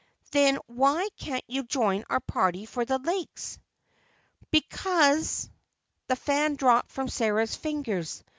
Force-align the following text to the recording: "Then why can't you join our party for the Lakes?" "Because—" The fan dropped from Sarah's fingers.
"Then 0.31 0.57
why 0.65 1.09
can't 1.15 1.43
you 1.45 1.61
join 1.61 2.05
our 2.09 2.21
party 2.21 2.65
for 2.65 2.85
the 2.85 2.97
Lakes?" 2.97 3.59
"Because—" 4.49 5.47
The 6.07 6.15
fan 6.15 6.55
dropped 6.55 6.89
from 6.89 7.07
Sarah's 7.07 7.55
fingers. 7.55 8.23